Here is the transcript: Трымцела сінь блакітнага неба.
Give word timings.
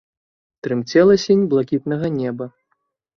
Трымцела 0.67 1.17
сінь 1.25 1.43
блакітнага 1.51 2.07
неба. 2.17 2.49